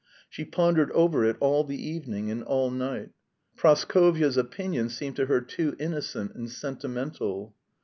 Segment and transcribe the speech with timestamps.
[0.27, 3.09] She pondered over it all the evening and all night.
[3.55, 7.53] Praskovya's opinion seemed to her too innocent and sentimental.